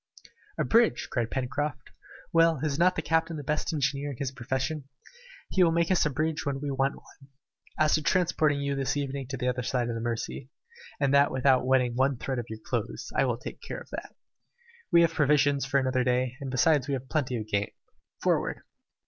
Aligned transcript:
"A 0.57 0.63
bridge!" 0.63 1.09
cried 1.11 1.29
Pencroft. 1.29 1.91
"Well, 2.33 2.59
is 2.63 2.79
not 2.79 2.95
the 2.95 3.03
captain 3.03 3.37
the 3.37 3.43
best 3.43 3.71
engineer 3.71 4.09
in 4.09 4.17
his 4.17 4.31
profession? 4.31 4.85
He 5.51 5.63
will 5.63 5.71
make 5.71 5.91
us 5.91 6.07
a 6.07 6.09
bridge 6.09 6.43
when 6.43 6.59
we 6.59 6.71
want 6.71 6.95
one. 6.95 7.29
As 7.77 7.93
to 7.93 8.01
transporting 8.01 8.61
you 8.61 8.73
this 8.73 8.97
evening 8.97 9.27
to 9.27 9.37
the 9.37 9.47
other 9.47 9.61
side 9.61 9.89
of 9.89 9.93
the 9.93 10.01
Mercy, 10.01 10.49
and 10.99 11.13
that 11.13 11.29
without 11.29 11.67
wetting 11.67 11.93
one 11.93 12.17
thread 12.17 12.39
of 12.39 12.47
your 12.49 12.57
clothes, 12.65 13.11
I 13.15 13.25
will 13.25 13.37
take 13.37 13.61
care 13.61 13.77
of 13.79 13.91
that. 13.91 14.15
We 14.91 15.01
have 15.01 15.13
provisions 15.13 15.65
for 15.67 15.79
another 15.79 16.03
day, 16.03 16.35
and 16.41 16.49
besides 16.49 16.87
we 16.87 16.95
can 16.95 17.01
get 17.03 17.09
plenty 17.11 17.37
of 17.37 17.45
game. 17.45 17.69
Forward!" 18.23 18.61